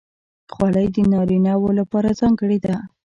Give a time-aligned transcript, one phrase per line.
[0.53, 2.75] خولۍ د نارینه وو لپاره ځانګړې ده.